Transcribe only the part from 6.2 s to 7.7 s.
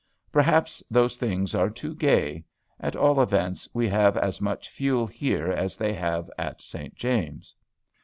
at St. James's.